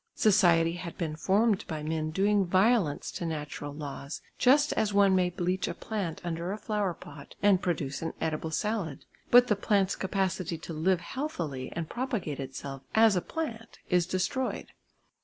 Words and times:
Society 0.15 0.77
had 0.77 0.97
been 0.97 1.15
formed 1.15 1.63
by 1.67 1.83
men 1.83 2.09
doing 2.09 2.43
violence 2.43 3.11
to 3.11 3.23
natural 3.23 3.71
laws, 3.71 4.23
just 4.39 4.73
as 4.73 4.95
one 4.95 5.15
may 5.15 5.29
bleach 5.29 5.67
a 5.67 5.75
plant 5.75 6.19
under 6.23 6.51
a 6.51 6.57
flower 6.57 6.95
pot 6.95 7.35
and 7.43 7.61
produce 7.61 8.01
an 8.01 8.13
edible 8.19 8.49
salad, 8.49 9.05
but 9.29 9.45
the 9.45 9.55
plant's 9.55 9.95
capacity 9.95 10.57
to 10.57 10.73
live 10.73 11.01
healthily 11.01 11.71
and 11.73 11.87
propagate 11.87 12.39
itself 12.39 12.81
as 12.95 13.15
a 13.15 13.21
plant 13.21 13.77
is 13.91 14.07
destroyed. 14.07 14.69